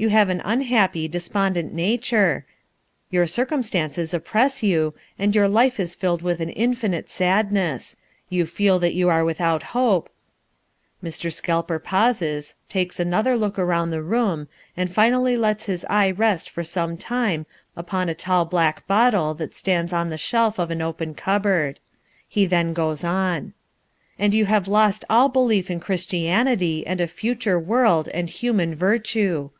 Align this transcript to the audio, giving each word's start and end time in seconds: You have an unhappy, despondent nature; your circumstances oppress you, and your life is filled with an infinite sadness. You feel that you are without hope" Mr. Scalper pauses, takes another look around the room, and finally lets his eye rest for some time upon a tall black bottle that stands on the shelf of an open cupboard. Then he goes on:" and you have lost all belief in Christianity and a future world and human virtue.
You 0.00 0.10
have 0.10 0.28
an 0.28 0.40
unhappy, 0.44 1.08
despondent 1.08 1.74
nature; 1.74 2.46
your 3.10 3.26
circumstances 3.26 4.14
oppress 4.14 4.62
you, 4.62 4.94
and 5.18 5.34
your 5.34 5.48
life 5.48 5.80
is 5.80 5.96
filled 5.96 6.22
with 6.22 6.38
an 6.40 6.50
infinite 6.50 7.08
sadness. 7.10 7.96
You 8.28 8.46
feel 8.46 8.78
that 8.78 8.94
you 8.94 9.08
are 9.08 9.24
without 9.24 9.64
hope" 9.74 10.08
Mr. 11.04 11.32
Scalper 11.32 11.80
pauses, 11.80 12.54
takes 12.68 13.00
another 13.00 13.36
look 13.36 13.58
around 13.58 13.90
the 13.90 14.00
room, 14.00 14.46
and 14.76 14.88
finally 14.88 15.36
lets 15.36 15.66
his 15.66 15.84
eye 15.90 16.12
rest 16.12 16.48
for 16.48 16.62
some 16.62 16.96
time 16.96 17.44
upon 17.76 18.08
a 18.08 18.14
tall 18.14 18.44
black 18.44 18.86
bottle 18.86 19.34
that 19.34 19.52
stands 19.56 19.92
on 19.92 20.10
the 20.10 20.16
shelf 20.16 20.60
of 20.60 20.70
an 20.70 20.80
open 20.80 21.12
cupboard. 21.12 21.80
Then 22.32 22.68
he 22.68 22.72
goes 22.72 23.02
on:" 23.02 23.52
and 24.16 24.32
you 24.32 24.44
have 24.46 24.68
lost 24.68 25.04
all 25.10 25.28
belief 25.28 25.68
in 25.68 25.80
Christianity 25.80 26.86
and 26.86 27.00
a 27.00 27.08
future 27.08 27.58
world 27.58 28.06
and 28.14 28.30
human 28.30 28.76
virtue. 28.76 29.50